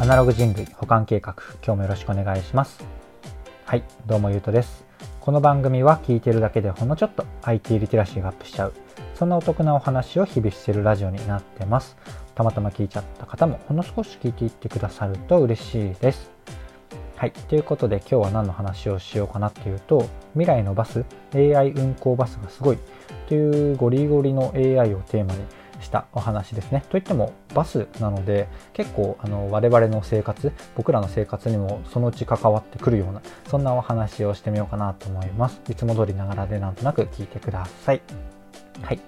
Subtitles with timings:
[0.00, 2.82] アナログ人類保管計画今日もよろしくお願いします。
[3.66, 4.86] はいどうもゆうとです。
[5.20, 8.72] この番組は聞いてるだけでほんのちょっと IT リテラシーがアップしちゃう。
[9.14, 11.98] そんなお得なお話を日々してるラジオになってます。
[12.34, 16.30] たまたま聞いちゃった方もほんの少し聞いていってくださると嬉しいです。
[17.16, 17.32] はい。
[17.32, 21.04] ということで今日は何の話をしようかなっていうと、未来のバス、
[21.34, 22.78] AI 運行バスがすごい
[23.28, 25.40] というゴリゴリの AI をテーマに
[25.80, 26.84] したお話ですね。
[26.90, 35.60] といってもバスなので結構あの我々の生活僕らの生活にもそのうち関わってくるようなそんなお話をしてみようかなと思います。
[35.68, 38.02] いつも通りながらでなんとなく聞いてください。
[38.82, 39.00] はい。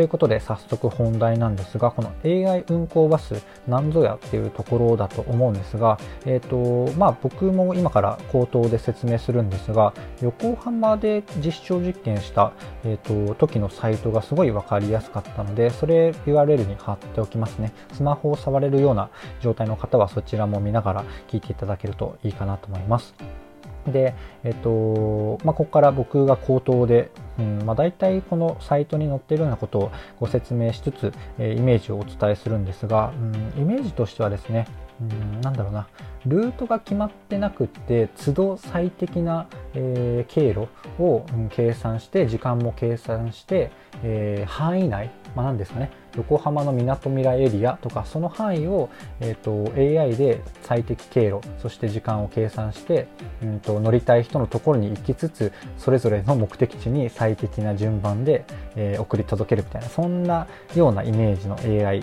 [0.00, 9.92] ということで早速本題なんですがこの AI 運行バスなんぞやっていうところだと思うんですが、えーとまあ、僕も今から口頭で説明するんですが
[10.22, 19.10] 横浜で実証実験した、えーと、時のサイトがすごい分かりやすかったのでそれ URL に貼っておきますねスマホを触れるような
[19.42, 23.49] 状態の方はそちらも見ながら聞いていただけるといいかなと思います。
[23.86, 24.14] で、
[24.44, 33.12] えっとまあ、ここから僕が口頭で、うんまあ、大体このサイトに載っているようなことをご説明しつつ、えー、イメージをお伝えするんですが、
[33.56, 34.66] うん、イメージとしてはですね、
[35.00, 35.88] うん、なんだろうな
[36.26, 40.68] ルートが決まってなくて都度最適な、えー、経路
[41.02, 43.70] を、うん、計算して時間も計算して、
[44.02, 45.90] えー、範囲内、まあ、何ですかね。
[46.16, 53.06] 横浜のみなとみらいエリアとかその範囲を、えーと、AI で最適経路そして時間を計算して、
[53.42, 62.02] うんと、乗りたい人のところに行きつつそれぞれの目的地に最適な順番で、えー、送り届けるみたいなそんなようなイメージの AI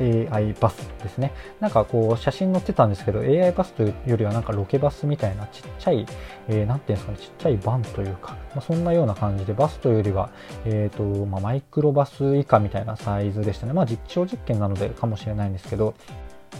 [0.00, 1.32] AI バスですね。
[1.60, 6.06] なんかこう写真載ってたんですけど AI バスというよりはなんかロケバスみたいなちっちゃい、
[6.48, 10.30] えー、なんていうんですかね、ちっちゃいバンというか、まあ、そんなような感じでバスというよりは、
[10.64, 13.72] えっ、ー、と、まあ、マイクロバス以下みたいなサイズでしたね。
[13.72, 15.94] まあ実証実験なのでかもしれないんですけど、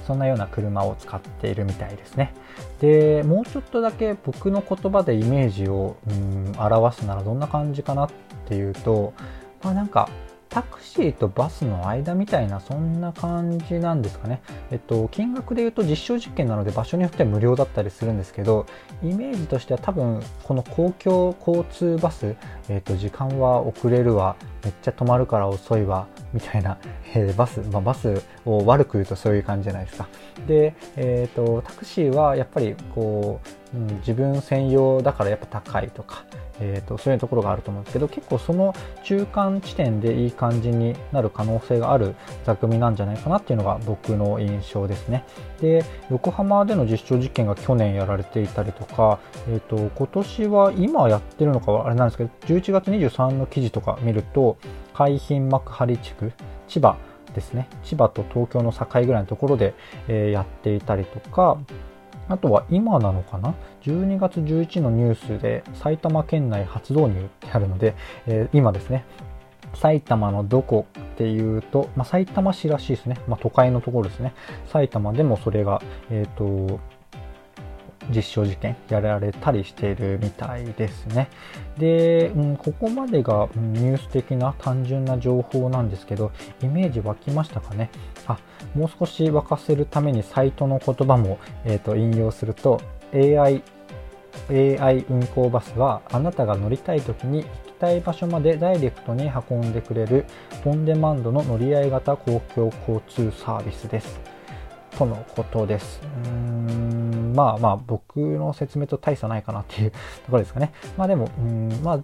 [0.07, 2.35] そんなような車を使っているみたいですね。
[2.81, 8.11] で、もうちょっとだけ僕の言葉でイメージをうん表すならどんな感じかなっ
[8.47, 9.15] ていうと、
[9.63, 10.09] まあなんか
[10.55, 14.41] タクシーとバスの間みたいなそんな感じなんですかね。
[14.71, 18.65] えっと、金額で言うと実証実験なので場所によっては無料だったりするんですけど、
[19.03, 22.37] イメージとしては多分この公共交通バス、
[22.69, 26.79] えっと、時間は遅れるわ、めっちゃ止まるから遅いわ、みたいな、
[27.17, 30.07] えー、バス、まあ、バスを悪く言うとそういう感じじゃないですか。
[30.47, 36.25] で、えっ、と、タクシーはやっぱりこう、うん、自分専用だからやっぱ高いとか、
[36.61, 42.15] えーと、そういうところがあると思うんですけど結構その中間地点でいい感じになる可能性がある
[42.45, 45.25] 座組なんじゃないかなっていうのが僕の印象ですね。
[45.61, 49.19] で横浜での実証実験が去年やられていたりとか、
[49.49, 54.57] えーと、今年は今やってるのかはあれなんですけど11月23の記事とか見ると
[54.93, 56.33] 海浜幕張地区
[56.69, 56.97] 千葉
[57.35, 57.69] ですね。
[57.83, 59.75] 千葉と東京の境ぐらいのところで、
[60.07, 61.59] えー、やっていたりとか
[62.29, 67.95] あとは今なのかな ?12 月11のニュースで埼玉県内初導入ってあるので、
[68.27, 69.05] えー、今ですね、
[69.75, 73.19] 埼玉のどこっていうと、まあ、埼玉市らしいですね。
[73.29, 74.35] まあ、都会のところですね。
[74.67, 76.81] 埼玉でもそれが、えっ、ー、と、
[78.11, 81.29] 実証実験やられたりしているみたいですね。
[81.79, 86.33] で、うん、ここまでが、ニュース的な単純な情報なんですけど、
[86.63, 87.91] イメージ湧きましたかね？
[88.27, 88.39] あ、
[88.75, 92.81] もう少し沸かせるためにサイトの言葉も、えーと、引用すると
[93.13, 93.63] AI,
[94.51, 100.25] AI 運行バスはあなたが乗りたい時に行きたい場所までダイレクトに運んでくれる
[100.65, 104.21] オンデマンドの乗り合い型公共交通サービスです。
[104.97, 106.01] とのことです。
[106.25, 106.94] うーん
[107.35, 109.97] まあまあ僕の説明と大差ないかなっていうと
[110.31, 110.73] ころですかね。
[110.97, 112.01] まあでも、うんまあ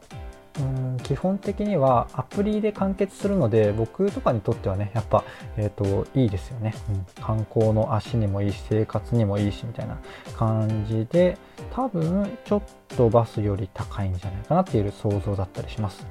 [0.59, 5.23] うん基本的にはアプリで完結するので僕とかにとってはねやっぱ、
[5.57, 9.97] えーと、いいですよね、うん、観光の足にもいいし生活にもいいしみたいな
[10.37, 11.39] 感じで
[11.73, 12.62] 多分ちょっ
[12.97, 16.05] とバスより高いんじゃないかなっていう想像だったりします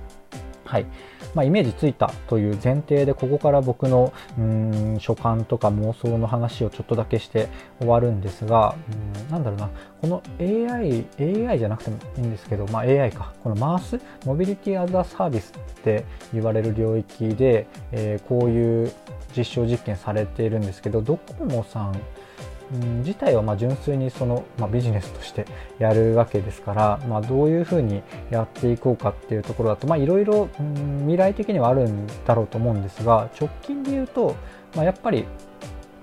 [0.70, 0.86] はい。
[1.34, 7.50] まあ、イメージついたという前提でここから僕のうん所感とか妄想の話をちょっとだけして
[7.80, 8.76] 終わるんですが
[9.28, 9.70] うんなんだろうな。
[10.00, 11.08] この AI,
[11.48, 13.34] AI じゃなくてもいいんですけど、まあ、AI か。
[13.44, 14.00] このマース？
[14.28, 18.92] モビリティアザサービスって言われる領域で、えー、こういう
[19.36, 22.00] 実証実験されているんですけどドコモさん
[22.72, 25.46] 自体はま純粋にその、まあ、ビジネスとして
[25.80, 30.50] やるわけですから、まあ、どういうふうにやっていこうかっていうところだといろいろ
[31.00, 34.36] 未来的にはあるんだろうと思うんですが直近で言うと、
[34.76, 35.26] まあ、やっぱり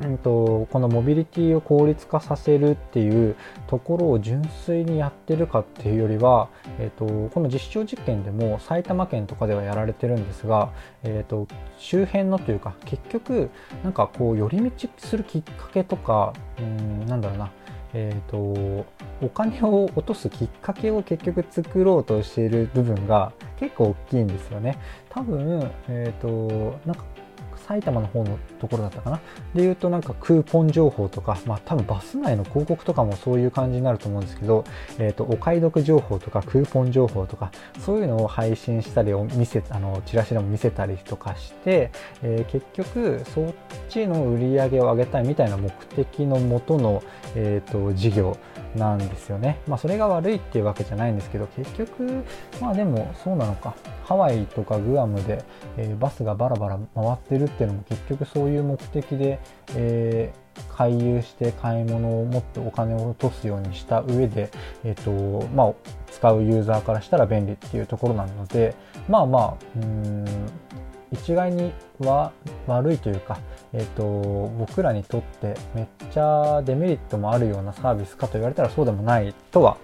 [0.02, 6.48] うんと、このモビリティを効率化させるっていうところを純粋にやってるかっていうよりは、
[6.78, 10.70] えーと、この実証実験でも埼玉県とかではやられてるんですが、
[11.02, 11.46] えーと、
[11.78, 13.50] 周辺のというか結局
[13.82, 17.50] なんかこう寄り道するきっかけとかうんなんだろうな
[17.98, 18.36] えーと、
[19.22, 24.76] お金を落とすきっかけを結局作ろうとしている部分が結構大きいんですよね。
[25.08, 27.04] 多分、えーとなんか
[27.66, 29.16] 埼玉の方のところだったかな？
[29.54, 34.64] で言うとなんかクーポン情報とか、まあ多分バス内の広告とかもそういう感じになると思うんですけど、
[34.98, 41.90] え、ー、と、お買い得情報とかクーポン情報とか、そういうのを配信したりを見せ、あの、チラシでも見せたりとかして、
[42.22, 43.54] えー、結局そっ
[43.88, 47.02] ちの売り上げを上げたいみたいな目的のもとの、
[47.34, 48.36] え、ー、と、事業
[48.76, 49.58] なんですよね。
[49.66, 52.24] まあそれが悪いっていうわけじゃないんですけど、結局、
[52.60, 53.74] まあでもそうなのか。
[54.04, 55.44] ハワイとかグアムで、
[55.76, 59.40] えー、バスがバラバラ回ってるっていうのも結局そういう目的で、
[59.74, 64.50] えー、回遊して買い物を持ってお金を落とすようにした上で、
[64.84, 65.74] えーとまあ、
[66.12, 68.76] 使うユーザーからしたら便利っていうところなので
[69.08, 70.24] まあまあうん
[71.12, 72.32] 一概には
[72.66, 73.38] 悪いというか、
[73.72, 74.04] えーと、
[74.58, 79.76] 僕らにとってめっちゃデメリットもあるようなサービスかと言われたらそうでもないとは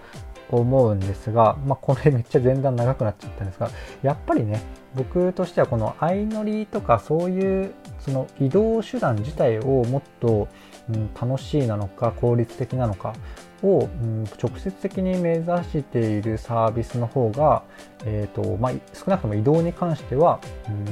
[0.51, 3.71] 思うんですが、まあ、これめっちゃ前段長くなっちゃったんですが
[4.03, 4.61] やっぱりね
[4.95, 10.49] 僕としてはこの相乗りとかそういうその移動手段自体をもっと、
[10.91, 13.15] うん、楽しいなのか効率的なのか
[13.63, 13.89] を、
[14.43, 17.63] 直接的に目指しているサービスの方が、
[18.05, 20.41] えーとまあ、少なくとも移動に関しては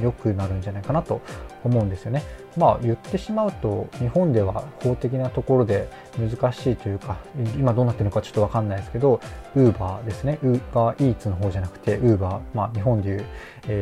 [0.01, 1.21] 良、くなるんじゃないかなと
[1.63, 2.23] 思うんですよね。
[2.57, 5.87] まあ言ってしまうと日本では法的なところで
[6.19, 7.17] 難しいというか
[7.57, 9.21] 今どうなってるのかちょっとわかんないですけど
[9.55, 13.25] Uber ですね Uber Eats の方じゃなくて Uber、まあ、日本でいう、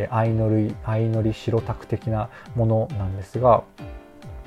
[0.10, 3.64] 相乗り相乗り白タク的なものなんですが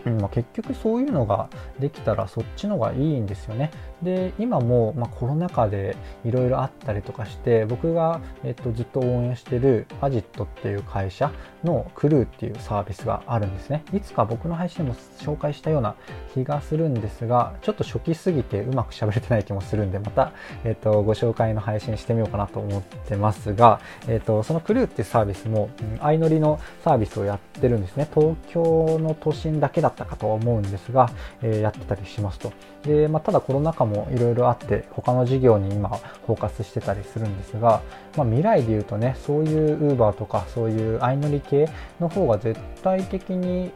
[0.05, 1.49] まあ、結局そういうのが
[1.79, 3.71] できたらそっちのがいいんですよね。
[4.03, 11.31] で今も、まあ、コロナ禍でいろいろあったりとかして僕が、えっと、ずっと応援してるアジットっていう会社
[11.65, 13.85] のクルーっていうサービスがあるんですね。
[13.93, 15.95] いつか僕の配信でも紹介したような
[16.35, 20.33] 気がするんですがちょっと初期すぎてうまく喋れてない気もするんでまた、
[20.65, 25.71] えっと、ご紹介の配信してみようかなと思ってますが、えっと、そのクルーっていうサービスも、
[26.01, 28.09] 相乗りのサービスをやってるんですね。
[28.13, 31.11] 東京の都心だけだったかと思うんですが、
[31.43, 32.53] えー、やってたりしますと。
[32.85, 35.89] で、まあ、ただコロナ禍もいろいろあって他の事業に今
[36.27, 37.83] フォーカスしてたりするんですが、
[38.17, 41.69] まあ、未来で言うとねそういう Uber とかそういう相乗り系
[42.01, 43.71] の方が絶対的に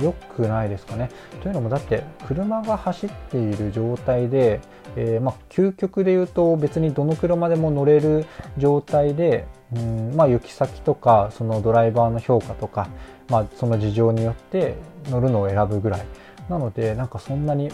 [0.00, 1.10] 良くないですかね。
[1.42, 4.60] というのもだって車が走っている状態で、
[4.96, 8.26] えー、まあ、究極で言うと別にどの車でも乗れる
[8.58, 12.88] 状態でうんまあ、行き先とかそのドライバーの評価とか、
[13.28, 14.76] まあ、その事情によって
[15.10, 16.06] 乗るのを選ぶぐらい
[16.48, 17.70] なのでなんかそんなに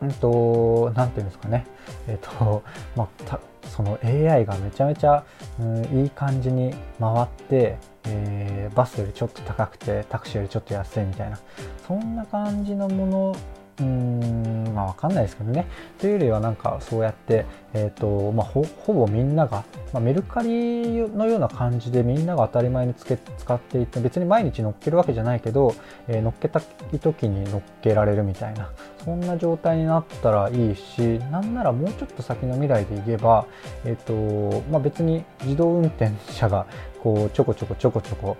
[0.00, 1.66] うんとなんていうんですかね。
[2.06, 2.62] えっ、と
[2.96, 5.24] まあその AI がめちゃめちゃ、
[5.60, 11.38] うん、いい感じに回って、えー、バスよりちょっと高くてタクシーよりちょっと安いみたいな。
[11.86, 13.36] そんな感じのもの
[13.80, 15.66] うーんまあ分かんないですけどね。
[15.98, 25.74] というよりはなんかそうやって、えーとまあ、ほぼみんなが、まあ、メルカリのような感じでみんなが当たり前につけ使っていて別に毎日乗っけるわけじゃないけど、
[26.08, 26.60] えー、乗っけた
[26.92, 28.70] い時に乗っけられるみたいな
[29.04, 31.00] そんな状態になったらいいし
[31.30, 33.46] なんならもうちょっと先の未来でいけば、
[33.84, 36.66] えーとまあ、別に自動運転車が
[37.02, 38.36] こうちょこちょこちょこちょこ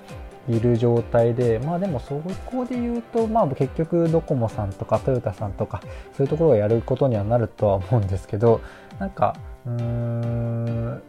[0.49, 5.83] いる状態でまあでもそこで言うとまあ結局ドコモさんとかトヨタさんとか
[6.17, 8.61] そういうところをやることにはなるとは思うんですけど
[8.99, 11.03] なんかうん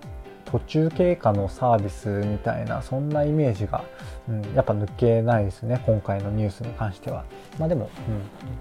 [0.51, 3.83] 途中経過のサービスみたいなそんなイメージが、
[4.27, 7.23] うん、やっぱ抜けないですね今回のニュースに関しては。
[7.59, 7.89] まあでも、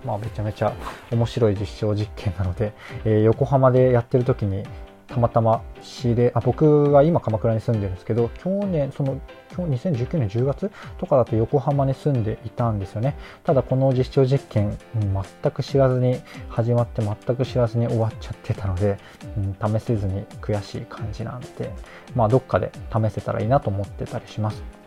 [0.05, 0.75] うん、まあめちゃめちゃ
[1.11, 2.75] 面白い実証実験なので、
[3.05, 4.64] えー、横浜でやってる時に
[5.09, 9.21] たまたま仕入れあ僕が今鎌倉に住んでるんですけど去年その
[9.57, 13.17] 今日2019年10月とかだと横浜に住んでいたんですよね。
[13.45, 18.99] ただこの実証実験、全く知らずに始まって全く知らずに終わっちゃってたので、
[19.37, 21.73] うん、試せずに悔しい感じなんで
[22.15, 24.77] まあどっかで試せたらいいなと思ってたりします。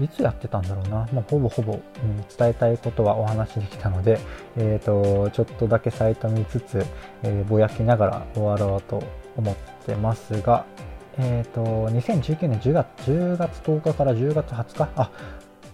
[0.00, 4.18] いつやってたんだろうな、まあ、ほぼほぼ、うん、伝えたいことはお話できたので、
[4.56, 6.84] えーと、ちょっとだけサイト見つつ、
[7.22, 9.02] えー、ぼやきながら終わろうと
[9.36, 10.64] 思ってますが、
[11.18, 15.10] えーと、2019年10月 ,10 月10日から10月20日あ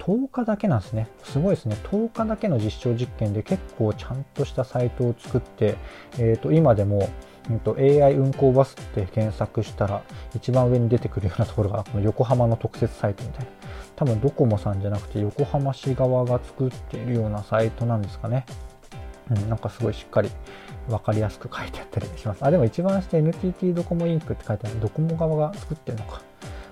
[0.06, 1.08] 10日だけなんですね。
[1.24, 1.76] すごいですね。
[1.82, 5.76] 10日だけの実証実験で結構ちゃんとしたサイトを作って、
[6.18, 7.08] えー、と今でも、
[7.50, 10.02] うんと、AI 運行バスって検索したら
[10.36, 13.50] 一番上に出てくるようなところがこの横浜の特設サイトみたいな
[13.96, 18.44] 多分ドコモさんじゃなくて横浜市側が作っているようなサイトなんですかね。
[19.30, 20.30] うん、なんかすごいしっかり
[20.88, 22.44] 分かりやすく書いてあったりします。
[22.44, 26.22] あ、でも一番下 NTT ドコモインクって書いてあるドコモ側が作ってるのか。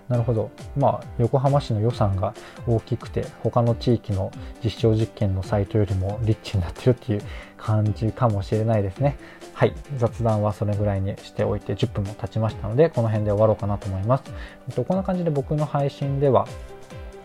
[0.08, 0.50] なるほど。
[0.76, 2.34] まあ、横浜市の予算が
[2.66, 4.30] 大きくて、他の地域の
[4.62, 7.22] 実証実験のサイトよりもリッチになってるっていう
[7.56, 9.16] 感じかもしれないですね。
[9.54, 9.74] はい。
[9.96, 14.24] 雑談はそれぐらいにしておいて10分も経ちましたので、この辺で終わろうかなと思います。
[14.68, 16.46] えっと、こんな感じで僕の配信では、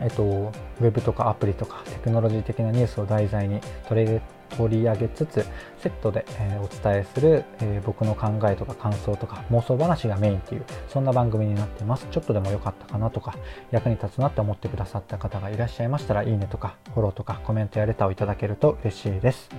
[0.01, 5.45] えっと、ウェブとかアプリとかテクノロジー的なニュースを題材に取り取り上げつつ
[5.79, 12.07] セットで、えー、お伝えする、えー、僕の考えとか感想とか妄想話がメインっていうそんな番組になってます。
[12.11, 13.35] ちょっとでも良かったかなとか
[13.71, 19.49] 役に立つなって思ってくださった方がいらっしゃいましたらいいねとかフォローとかコメントやレターをいただけると嬉しいです。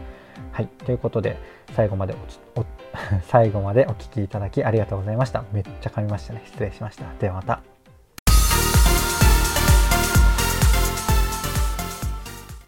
[0.52, 0.66] はい。
[0.66, 1.38] ということで
[1.75, 2.14] 最後まで
[2.56, 2.64] お
[3.28, 5.44] 最後までお聴きいただきありがとうございました。
[5.52, 6.42] めっちゃ噛みましたね。
[6.47, 7.04] 失礼しました。
[7.20, 7.70] ではまた。